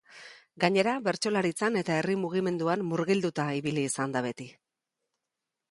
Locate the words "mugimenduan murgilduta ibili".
2.23-3.87